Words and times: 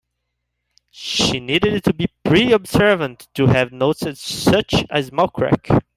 She 0.89 1.39
needed 1.39 1.83
to 1.83 1.93
be 1.93 2.07
pretty 2.25 2.53
observant 2.53 3.27
to 3.35 3.45
have 3.45 3.71
noticed 3.71 4.23
such 4.25 4.73
a 4.89 5.03
small 5.03 5.27
crack. 5.27 5.67